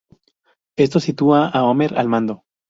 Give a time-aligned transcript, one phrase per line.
[0.77, 2.43] Esto sitúa a Homer al mando.